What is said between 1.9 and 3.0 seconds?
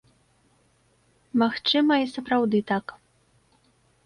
і сапраўды так.